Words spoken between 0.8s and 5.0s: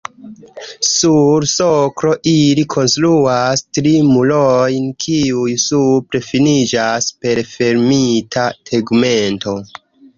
Sur soklo ili konstruas tri murojn,